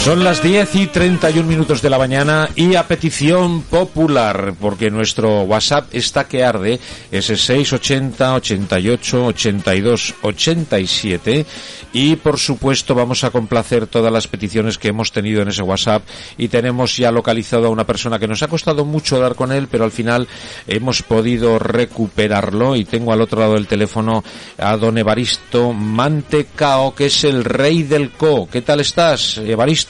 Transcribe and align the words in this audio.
Son 0.00 0.24
las 0.24 0.42
10 0.42 0.76
y 0.76 0.86
31 0.86 1.46
minutos 1.46 1.82
de 1.82 1.90
la 1.90 1.98
mañana 1.98 2.48
y 2.56 2.74
a 2.74 2.88
petición 2.88 3.60
popular, 3.60 4.54
porque 4.58 4.90
nuestro 4.90 5.42
WhatsApp 5.42 5.88
está 5.92 6.26
que 6.26 6.42
arde, 6.42 6.80
es 7.10 7.28
el 7.28 7.36
680 7.36 8.34
88 8.36 9.26
82 9.26 10.14
87 10.22 11.46
y 11.92 12.16
por 12.16 12.38
supuesto 12.38 12.94
vamos 12.94 13.24
a 13.24 13.30
complacer 13.30 13.86
todas 13.88 14.10
las 14.10 14.26
peticiones 14.26 14.78
que 14.78 14.88
hemos 14.88 15.12
tenido 15.12 15.42
en 15.42 15.48
ese 15.48 15.62
WhatsApp 15.62 16.02
y 16.38 16.48
tenemos 16.48 16.96
ya 16.96 17.10
localizado 17.10 17.66
a 17.66 17.70
una 17.70 17.84
persona 17.84 18.18
que 18.18 18.28
nos 18.28 18.42
ha 18.42 18.48
costado 18.48 18.86
mucho 18.86 19.20
dar 19.20 19.34
con 19.34 19.52
él, 19.52 19.68
pero 19.70 19.84
al 19.84 19.92
final 19.92 20.28
hemos 20.66 21.02
podido 21.02 21.58
recuperarlo 21.58 22.74
y 22.74 22.86
tengo 22.86 23.12
al 23.12 23.20
otro 23.20 23.40
lado 23.40 23.54
del 23.54 23.66
teléfono 23.66 24.24
a 24.56 24.78
don 24.78 24.96
Evaristo 24.96 25.74
Mantecao, 25.74 26.94
que 26.94 27.06
es 27.06 27.22
el 27.24 27.44
rey 27.44 27.82
del 27.82 28.12
Co. 28.12 28.48
¿Qué 28.50 28.62
tal 28.62 28.80
estás, 28.80 29.36
Evaristo? 29.36 29.89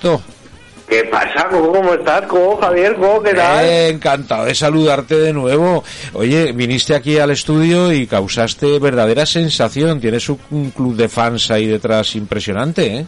¿Qué 0.88 1.04
pasa? 1.04 1.46
¿Cómo 1.48 1.94
estás? 1.94 2.22
¿Cómo, 2.22 2.56
Javier? 2.56 2.94
¿Cómo 2.96 3.22
qué 3.22 3.32
tal? 3.32 3.64
Eh, 3.64 3.88
encantado 3.90 4.46
de 4.46 4.54
saludarte 4.54 5.16
de 5.16 5.32
nuevo. 5.32 5.84
Oye, 6.14 6.50
viniste 6.52 6.96
aquí 6.96 7.18
al 7.18 7.30
estudio 7.30 7.92
y 7.92 8.08
causaste 8.08 8.80
verdadera 8.80 9.24
sensación. 9.24 10.00
Tienes 10.00 10.28
un, 10.28 10.40
un 10.50 10.70
club 10.72 10.96
de 10.96 11.08
fans 11.08 11.50
ahí 11.52 11.66
detrás 11.66 12.16
impresionante, 12.16 12.96
¿eh? 12.96 13.06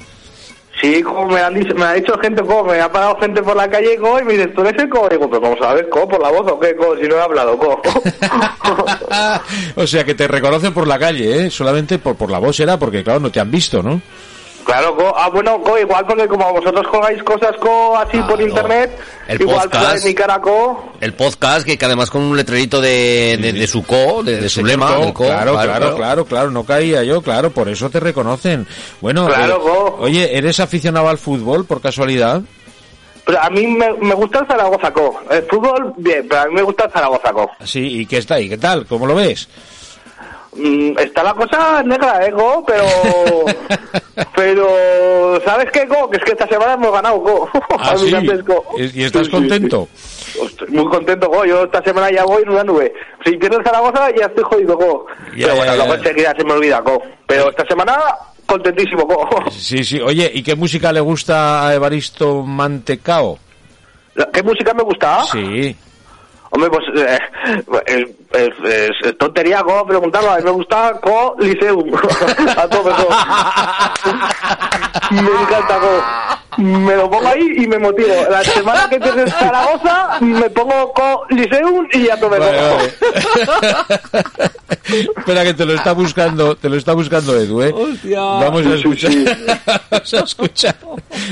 Sí, 0.80 1.02
como 1.02 1.26
me, 1.28 1.40
han 1.40 1.54
dicho, 1.54 1.74
me 1.74 1.84
ha 1.84 1.92
dicho 1.92 2.18
gente, 2.18 2.42
como 2.42 2.64
me 2.64 2.80
ha 2.80 2.90
parado 2.90 3.16
gente 3.20 3.42
por 3.42 3.56
la 3.56 3.68
calle 3.68 3.96
co, 3.98 4.18
y 4.18 4.24
me 4.24 4.32
dice, 4.32 4.48
¿tú 4.48 4.62
eres 4.62 4.82
el 4.82 4.88
co? 4.88 5.08
Digo, 5.08 5.28
pero 5.28 5.42
¿cómo 5.42 5.56
sabes 5.56 5.86
co? 5.90 6.08
¿Por 6.08 6.20
la 6.20 6.30
voz 6.30 6.50
o 6.50 6.58
qué 6.58 6.74
co? 6.74 6.96
Si 6.96 7.06
no 7.06 7.16
he 7.16 7.20
hablado 7.20 7.56
co. 7.58 7.80
o 9.76 9.86
sea, 9.86 10.04
que 10.04 10.14
te 10.14 10.26
reconocen 10.26 10.72
por 10.72 10.88
la 10.88 10.98
calle, 10.98 11.46
¿eh? 11.46 11.50
Solamente 11.50 11.98
por, 11.98 12.16
por 12.16 12.30
la 12.30 12.38
voz 12.38 12.58
era, 12.58 12.78
porque 12.78 13.04
claro, 13.04 13.20
no 13.20 13.30
te 13.30 13.38
han 13.38 13.50
visto, 13.50 13.82
¿no? 13.82 14.00
Claro, 14.64 14.94
co, 14.96 15.12
ah, 15.16 15.28
bueno, 15.28 15.60
co, 15.62 15.78
igual 15.78 16.06
porque 16.06 16.28
como 16.28 16.52
vosotros 16.52 16.86
colgáis 16.88 17.22
cosas 17.22 17.56
co 17.58 17.96
así 17.98 18.18
por 18.18 18.36
Claro. 18.36 18.46
internet, 18.48 18.98
El 19.28 19.40
igual 19.40 19.68
podcast. 19.70 20.04
mi 20.04 20.14
cara 20.14 20.40
co. 20.40 20.92
El 21.00 21.14
podcast, 21.14 21.66
que, 21.66 21.76
que 21.76 21.84
además 21.84 22.10
con 22.10 22.22
un 22.22 22.36
letrerito 22.36 22.80
de, 22.80 23.38
de, 23.40 23.52
de 23.52 23.66
su 23.66 23.82
co, 23.84 24.22
de, 24.22 24.40
de 24.40 24.48
su 24.48 24.64
lema, 24.64 24.94
Co, 24.96 25.00
del 25.04 25.12
co, 25.12 25.24
claro, 25.24 25.52
claro, 25.54 25.96
claro, 25.96 26.24
claro, 26.24 26.50
no 26.50 26.64
caía 26.64 27.02
yo, 27.02 27.20
claro, 27.22 27.50
por 27.50 27.68
eso 27.68 27.90
te 27.90 28.00
reconocen. 28.00 28.66
Bueno, 29.00 29.26
Claro, 29.26 29.56
eh, 29.56 29.60
Co. 29.62 29.96
oye, 30.00 30.36
¿eres 30.36 30.60
aficionado 30.60 31.08
al 31.08 31.18
fútbol 31.18 31.64
por 31.64 31.80
casualidad? 31.80 32.40
Pero 33.24 33.40
a 33.40 33.50
mí 33.50 33.66
me, 33.68 33.92
me 33.94 34.14
gusta 34.14 34.40
el 34.40 34.46
Zaragoza 34.46 34.92
co. 34.92 35.20
El 35.30 35.42
fútbol, 35.44 35.92
bien, 35.96 36.26
pero 36.28 36.42
a 36.42 36.46
mí 36.46 36.54
me 36.54 36.62
gusta 36.62 36.84
el 36.86 36.90
Zaragoza 36.90 37.32
co. 37.32 37.50
Sí, 37.64 38.00
¿y 38.00 38.06
qué 38.06 38.18
está 38.18 38.34
ahí? 38.34 38.48
¿Qué 38.48 38.58
tal? 38.58 38.84
¿Cómo 38.86 39.06
lo 39.06 39.14
ves? 39.14 39.48
Mm, 40.54 40.98
está 40.98 41.22
la 41.22 41.32
cosa 41.34 41.82
negra, 41.82 42.26
eh, 42.26 42.30
Go, 42.30 42.62
pero... 42.66 42.84
pero, 44.36 45.40
¿sabes 45.44 45.70
qué, 45.72 45.86
Go? 45.86 46.10
Que 46.10 46.18
es 46.18 46.24
que 46.24 46.32
esta 46.32 46.46
semana 46.46 46.74
hemos 46.74 46.92
ganado, 46.92 47.18
Go. 47.20 47.48
Ah, 47.78 47.94
sí. 47.96 48.04
Almirantes, 48.14 48.44
Go. 48.44 48.64
¿Y 48.78 49.02
estás 49.04 49.26
Sí, 49.26 49.30
contento? 49.32 49.88
sí. 49.94 50.38
Estoy 50.46 50.68
muy 50.68 50.86
contento, 50.90 51.28
Go. 51.28 51.44
Yo 51.44 51.64
esta 51.64 51.82
semana 51.82 52.10
ya 52.10 52.24
voy 52.24 52.42
en 52.42 52.50
una 52.50 52.64
nube. 52.64 52.92
Si 53.24 53.36
pierdo 53.36 53.58
el 53.58 53.64
Zaragoza, 53.64 54.10
ya 54.18 54.26
estoy 54.26 54.44
jodido, 54.44 54.76
Go. 54.76 55.06
Ya, 55.36 55.46
pero 55.46 55.56
bueno, 55.56 55.72
ya, 55.72 55.78
ya. 55.78 55.84
luego 55.86 55.94
enseguida 55.94 56.34
se 56.36 56.44
me 56.44 56.52
olvida, 56.52 56.80
Go. 56.80 57.02
Pero 57.26 57.50
esta 57.50 57.66
semana, 57.66 57.96
contentísimo, 58.46 59.04
Go. 59.06 59.28
Sí, 59.50 59.82
sí. 59.84 60.00
Oye, 60.00 60.30
¿y 60.34 60.42
qué 60.42 60.54
música 60.54 60.92
le 60.92 61.00
gusta 61.00 61.66
a 61.66 61.74
Evaristo 61.74 62.42
Mantecao? 62.42 63.38
¿Qué 64.32 64.42
música 64.42 64.74
me 64.74 64.82
gusta? 64.82 65.22
Sí. 65.24 65.74
Hombre, 66.54 66.68
pues 66.70 66.84
eh, 66.96 67.18
es, 67.86 68.04
es- 68.34 68.94
es 69.04 69.16
tontería, 69.18 69.62
Go, 69.62 69.86
preguntarlo. 69.86 70.32
A 70.32 70.36
mí 70.36 70.42
me 70.44 70.50
gusta 70.50 71.00
Co 71.00 71.34
Liceum. 71.38 71.90
A 72.56 72.68
tope, 72.68 72.90
Go. 72.90 73.08
Me 75.10 75.18
encanta, 75.42 75.78
Go. 75.78 76.02
Me 76.62 76.94
lo 76.96 77.10
pongo 77.10 77.28
ahí 77.28 77.54
y 77.58 77.66
me 77.66 77.78
motivo. 77.78 78.08
La 78.30 78.42
semana 78.44 78.88
que 78.88 78.98
pierdes 79.00 79.32
Zaragoza, 79.34 80.18
me 80.20 80.48
pongo 80.50 80.92
Co 80.92 81.24
Liceum 81.30 81.86
y 81.92 82.08
a 82.08 82.18
tope, 82.18 82.38
Vale, 82.38 82.60
vale. 82.60 82.92
Espera 85.16 85.44
que 85.44 85.54
te 85.54 85.64
lo 85.64 85.74
está 85.74 85.92
buscando, 85.92 86.56
te 86.56 86.68
lo 86.68 86.76
está 86.76 86.92
buscando 86.92 87.36
Edu, 87.38 87.62
¿eh? 87.62 87.74
Vamos 88.14 88.66
a 88.66 88.76
Sí, 88.76 88.76
sí, 88.76 88.78
escuchar, 88.78 89.12
sí. 89.12 89.24
vamos 89.90 90.14
a 90.14 90.24
escuchar, 90.24 90.76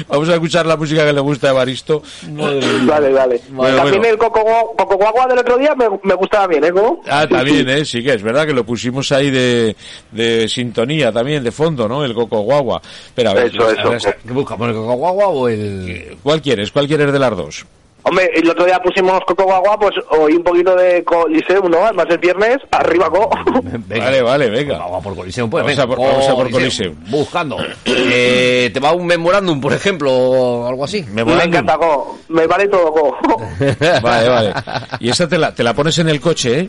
vamos 0.09 0.29
a 0.29 0.33
escuchar 0.35 0.67
la 0.67 0.77
música 0.77 1.05
que 1.05 1.13
le 1.13 1.21
gusta 1.21 1.49
a 1.49 1.51
Evaristo. 1.51 2.03
Dale. 2.23 3.41
Bueno, 3.51 3.77
también 3.77 3.99
bueno. 4.01 4.09
el 4.09 4.19
Coco, 4.19 4.41
Gua- 4.41 4.77
Coco 4.77 4.97
Guagua 4.97 5.27
del 5.27 5.39
otro 5.39 5.59
día 5.59 5.75
me, 5.75 5.87
me 6.03 6.15
gustaba 6.15 6.47
bien, 6.47 6.65
¿eh? 6.65 6.73
Ah, 7.09 7.27
también. 7.29 7.69
¿eh? 7.69 7.85
Sí 7.85 8.03
que 8.03 8.15
es 8.15 8.23
verdad 8.23 8.47
que 8.47 8.53
lo 8.53 8.65
pusimos 8.65 9.11
ahí 9.13 9.31
de, 9.31 9.77
de 10.13 10.49
sintonía 10.49 11.13
también, 11.13 11.43
de 11.43 11.51
fondo, 11.53 11.89
¿no? 11.89 12.05
El 12.05 12.15
Coco 12.15 12.41
Guagua. 12.41 12.81
Pero 13.15 13.31
a 13.31 13.35
ver, 13.35 13.47
Eso, 13.47 13.69
eso. 13.71 13.81
a 13.81 13.91
ver, 13.91 14.19
¿Qué 14.27 14.33
buscamos, 14.33 14.69
el 14.69 14.75
coco 14.75 14.95
guagua 14.95 15.20
o 15.29 15.49
el...? 15.49 16.17
¿cuál 16.23 16.41
quieres? 16.43 16.71
¿Cuál 16.73 16.87
quieres 16.87 17.13
de 17.13 17.19
las 17.19 17.37
dos? 17.37 17.67
Hombre, 18.03 18.31
el 18.35 18.49
otro 18.49 18.65
día 18.65 18.79
pusimos 18.83 19.21
Coco 19.27 19.45
Guagua, 19.45 19.79
pues 19.79 19.93
oí 20.09 20.33
un 20.33 20.43
poquito 20.43 20.75
de 20.75 21.05
Co 21.05 21.29
Liceum, 21.29 21.71
¿no? 21.71 21.85
Además 21.85 22.07
el 22.09 22.17
viernes, 22.17 22.57
arriba, 22.71 23.11
Co. 23.11 23.29
Venga. 23.63 24.05
Vale, 24.07 24.23
vale, 24.23 24.49
venga. 24.49 24.79
Vamos 24.79 25.05
por 25.05 25.15
Coliseum, 25.15 25.51
pues. 25.51 25.63
Vamos 25.63 25.77
venga, 25.77 25.83
a 25.85 25.87
por- 25.97 26.09
vamos 26.09 26.27
a 26.29 26.35
por 26.35 26.51
Coliseum. 26.51 26.95
Buscando. 27.11 27.59
Eh, 27.85 28.71
¿Te 28.73 28.81
va 28.81 28.93
un 28.93 29.07
memorándum, 29.07 29.61
por 29.61 29.73
ejemplo, 29.75 30.11
o 30.13 30.67
algo 30.67 30.85
así? 30.85 31.05
Me 31.13 31.23
Me 31.25 31.43
encanta, 31.45 31.77
Go. 31.77 32.19
Me 32.29 32.47
vale 32.47 32.69
todo, 32.69 32.91
Go. 32.91 33.17
Vale, 34.03 34.29
vale. 34.29 34.55
Y 35.01 35.11
esta 35.11 35.29
te 35.29 35.37
la, 35.37 35.55
te 35.55 35.63
la 35.63 35.75
pones 35.75 35.99
en 35.99 36.09
el 36.09 36.21
coche, 36.21 36.61
¿eh? 36.61 36.69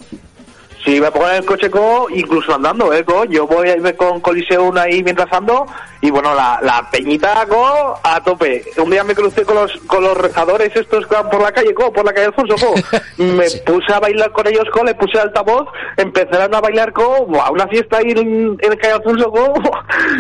Si 0.84 1.00
me 1.00 1.12
pongo 1.12 1.30
en 1.30 1.36
el 1.36 1.46
coche, 1.46 1.70
Co, 1.70 2.08
incluso 2.10 2.56
andando, 2.56 2.92
¿eh, 2.92 3.04
Co? 3.06 3.24
Yo 3.26 3.46
voy 3.46 3.70
a 3.70 3.76
irme 3.76 3.96
con 3.96 4.20
Coliseum 4.20 4.76
ahí 4.78 5.04
mientras 5.04 5.32
ando 5.32 5.66
y, 6.02 6.10
bueno, 6.10 6.34
la, 6.34 6.60
la 6.64 6.90
peñita, 6.90 7.46
Co, 7.48 8.00
a 8.04 8.20
tope. 8.24 8.64
Un 8.78 8.90
día 8.90 9.04
me 9.04 9.14
crucé 9.14 9.44
con 9.46 9.56
los, 9.56 9.72
con 9.86 10.04
los 10.04 10.18
rezadores 10.18 10.76
estos 10.76 11.06
que 11.06 11.14
van 11.14 11.30
por 11.30 11.42
la 11.42 11.52
calle, 11.52 11.74
Co, 11.76 11.94
por 11.94 12.04
la 12.04 12.12
calle 12.14 12.28
Alfonso, 12.28 12.56
Co. 12.56 12.74
Me 13.24 13.46
puse 13.66 13.94
a 13.94 14.00
bailar 14.00 14.32
con 14.32 14.48
ellos, 14.48 14.64
Co, 14.74 14.84
le 14.84 14.96
puse 14.96 15.20
altavoz, 15.20 15.68
empezaron 15.98 16.56
a 16.56 16.62
bailar, 16.62 16.92
Co, 16.94 17.26
buah, 17.28 17.52
una 17.52 17.68
fiesta 17.68 17.98
ahí 17.98 18.12
en, 18.12 18.58
en 18.60 18.76
calle 18.78 18.94
Alfonso, 18.94 19.30
Co. 19.32 19.54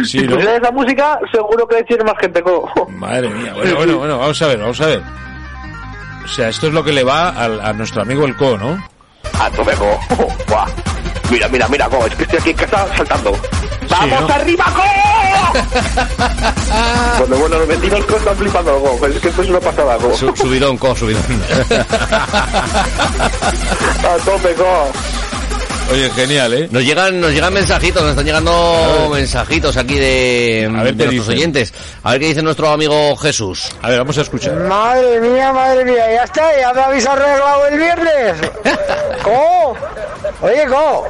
Sí, 0.04 0.20
si 0.20 0.28
¿no? 0.28 0.38
esa 0.38 0.72
música, 0.72 1.20
seguro 1.32 1.68
que 1.68 1.82
tiene 1.86 2.04
más 2.04 2.20
gente, 2.20 2.42
Co. 2.44 2.70
Madre 2.90 3.30
mía. 3.30 3.54
Bueno, 3.56 3.76
bueno, 3.78 3.98
bueno, 3.98 4.18
vamos 4.20 4.40
a 4.42 4.48
ver, 4.48 4.60
vamos 4.60 4.80
a 4.82 4.86
ver. 4.86 5.02
O 6.24 6.28
sea, 6.28 6.50
esto 6.50 6.68
es 6.68 6.74
lo 6.74 6.84
que 6.84 6.92
le 6.92 7.04
va 7.04 7.30
al- 7.30 7.60
a, 7.62 7.74
nuestro 7.74 8.04
amigo 8.04 8.26
el 8.26 8.36
Co, 8.36 8.58
¿no? 8.58 8.78
A 9.40 9.50
tope, 9.52 9.74
Co. 9.76 10.00
Buah. 10.48 10.68
Mira, 11.30 11.48
mira, 11.48 11.68
mira, 11.68 11.88
Co, 11.90 12.06
es 12.06 12.16
que 12.16 12.24
estoy 12.24 12.40
aquí 12.40 12.50
en 12.52 12.58
casa 12.58 12.88
saltando. 12.96 13.32
¡Vamos 13.90 14.22
¿no? 14.22 14.34
arriba, 14.34 14.66
Co! 14.76 14.84
bueno, 17.20 17.36
bueno, 17.42 17.58
los 17.60 17.68
vecinos 17.68 18.06
Co 18.06 18.16
están 18.18 18.36
flipando, 18.38 18.80
Co. 18.80 18.98
Pues 19.00 19.16
es 19.16 19.22
que 19.22 19.30
esto 19.30 19.42
es 19.42 19.50
una 19.50 19.60
pasada, 19.60 19.98
Co. 19.98 20.14
Su- 20.16 20.36
subidón, 20.36 20.78
co, 20.78 20.96
subidón. 20.96 21.24
A 24.04 24.18
tope, 24.26 24.54
Co. 24.56 24.92
Oye, 25.92 26.10
genial, 26.12 26.54
¿eh? 26.54 26.68
Nos 26.72 26.84
llegan, 26.84 27.20
nos 27.20 27.32
llegan 27.34 27.54
mensajitos, 27.54 28.02
nos 28.02 28.12
están 28.12 28.26
llegando 28.26 29.10
mensajitos 29.12 29.76
aquí 29.76 30.00
de, 30.00 30.72
A 30.74 30.84
ver 30.84 30.94
de 30.96 31.04
qué 31.04 31.06
nuestros 31.06 31.28
dicen. 31.28 31.34
oyentes. 31.38 31.74
A 32.04 32.12
ver 32.12 32.20
qué 32.22 32.26
dice 32.28 32.42
nuestro 32.42 32.70
amigo 32.70 33.16
Jesús. 33.18 33.70
A 33.82 33.90
ver, 33.90 33.98
vamos 33.98 34.18
a 34.18 34.22
escuchar. 34.22 34.54
Madre 34.54 35.20
mía, 35.20 35.52
madre 35.52 35.84
mía, 35.84 36.14
ya 36.14 36.24
está, 36.24 36.58
ya 36.58 36.72
me 36.74 36.82
habéis 36.82 37.06
arreglado 37.06 37.68
el 37.68 37.78
viernes. 37.78 38.36
¿Cómo? 39.24 39.76
Oye, 40.42 40.66
¿cómo? 40.70 41.08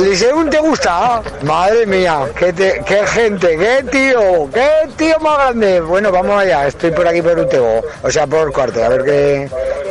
¿Liseum 0.00 0.50
te 0.50 0.58
gusta? 0.58 1.22
Madre 1.42 1.86
mía, 1.86 2.20
qué, 2.36 2.52
te- 2.52 2.82
qué 2.86 3.06
gente, 3.06 3.56
qué 3.56 3.84
tío, 3.90 4.50
qué 4.52 4.68
tío 4.96 5.18
más 5.20 5.38
grande. 5.38 5.80
Bueno, 5.80 6.10
vamos 6.12 6.40
allá, 6.42 6.66
estoy 6.66 6.90
por 6.90 7.06
aquí 7.06 7.22
por 7.22 7.38
Utego, 7.38 7.80
o 8.02 8.10
sea, 8.10 8.26
por 8.26 8.52
Cuarte, 8.52 8.82
a 8.84 8.88
ver 8.90 9.04
qué, 9.04 9.48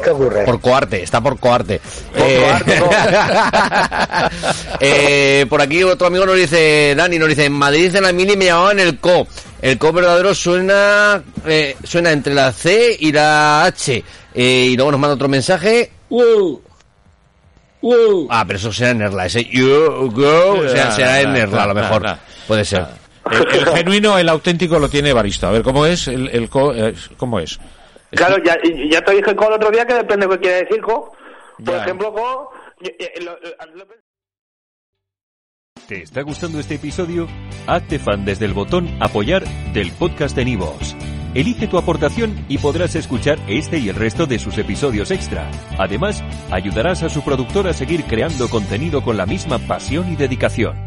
qué 0.07 0.23
ocurre. 0.23 0.43
Por 0.45 0.61
coarte, 0.61 1.03
está 1.03 1.21
por 1.21 1.39
coarte. 1.39 1.79
Por 2.13 2.21
Eh, 2.27 2.39
coarte, 2.41 2.79
co. 2.79 2.89
eh, 4.79 5.45
por 5.49 5.61
aquí 5.61 5.83
otro 5.83 6.07
amigo 6.07 6.25
nos 6.25 6.35
dice, 6.35 6.93
Dani, 6.95 7.17
nos 7.19 7.29
dice, 7.29 7.45
en 7.45 7.53
Madrid 7.53 7.95
en 7.95 8.03
la 8.03 8.11
mini 8.11 8.35
me 8.35 8.45
llamaban 8.45 8.79
el 8.79 8.99
co. 8.99 9.27
El 9.61 9.77
co 9.77 9.91
verdadero 9.91 10.33
suena, 10.35 11.21
eh, 11.45 11.75
suena 11.83 12.11
entre 12.11 12.33
la 12.33 12.51
C 12.51 12.95
y 12.99 13.11
la 13.11 13.63
H. 13.65 14.03
Eh, 14.33 14.67
y 14.71 14.75
luego 14.75 14.91
nos 14.91 14.99
manda 14.99 15.15
otro 15.15 15.27
mensaje. 15.27 15.91
"Wow". 16.09 16.61
Ah, 18.29 18.43
pero 18.45 18.57
eso 18.59 18.71
será 18.73 18.91
en 18.91 18.97
Nerla, 18.99 19.25
ese 19.27 19.43
you 19.45 20.11
go, 20.13 20.59
o 20.59 20.67
sea, 20.69 20.85
Nah, 20.85 20.91
será 20.91 21.21
en 21.21 21.27
nah, 21.29 21.33
Nerla 21.39 21.63
a 21.63 21.67
lo 21.67 21.73
mejor. 21.75 22.01
nah. 22.01 22.15
Puede 22.47 22.65
ser. 22.65 22.85
El, 23.31 23.59
el 23.59 23.65
genuino, 23.75 24.17
el 24.17 24.29
auténtico 24.29 24.79
lo 24.79 24.89
tiene 24.89 25.13
Baristo. 25.13 25.47
A 25.47 25.51
ver, 25.51 25.61
¿cómo 25.63 25.85
es? 25.85 26.07
El, 26.07 26.29
el 26.29 26.49
co- 26.49 26.73
eh, 26.73 26.93
¿Cómo 27.17 27.39
es? 27.39 27.59
Claro, 28.11 28.37
ya, 28.43 28.55
ya 28.89 29.01
te 29.01 29.11
dije 29.13 29.31
el 29.31 29.37
otro 29.53 29.69
día 29.71 29.85
que 29.85 29.93
depende 29.93 30.27
de 30.27 30.35
qué 30.35 30.39
quiere 30.41 30.63
decir 30.63 30.81
co. 30.81 31.11
Por 31.63 31.75
Ya. 31.75 31.81
ejemplo, 31.83 32.13
co... 32.13 32.51
lo- 33.21 33.31
lo- 33.39 33.75
lo- 33.75 33.87
¿Te 35.87 36.01
está 36.03 36.21
gustando 36.21 36.59
este 36.59 36.75
episodio? 36.75 37.27
Hazte 37.65 37.97
fan 37.99 38.25
desde 38.25 38.45
el 38.45 38.53
botón 38.53 38.89
Apoyar 38.99 39.43
del 39.73 39.91
podcast 39.91 40.35
de 40.35 40.45
Nivos. 40.45 40.95
Elige 41.33 41.67
tu 41.67 41.77
aportación 41.77 42.45
y 42.49 42.57
podrás 42.57 42.95
escuchar 42.95 43.37
este 43.47 43.77
y 43.77 43.89
el 43.89 43.95
resto 43.95 44.25
de 44.25 44.39
sus 44.39 44.57
episodios 44.57 45.11
extra. 45.11 45.49
Además, 45.77 46.23
ayudarás 46.51 47.03
a 47.03 47.09
su 47.09 47.23
productor 47.23 47.67
a 47.67 47.73
seguir 47.73 48.03
creando 48.05 48.49
contenido 48.49 49.01
con 49.03 49.17
la 49.17 49.25
misma 49.25 49.59
pasión 49.59 50.11
y 50.11 50.15
dedicación. 50.15 50.86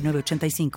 906985. 0.00 0.70